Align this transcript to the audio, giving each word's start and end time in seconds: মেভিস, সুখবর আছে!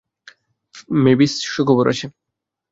মেভিস, 0.99 1.33
সুখবর 1.53 1.85
আছে! 1.93 2.05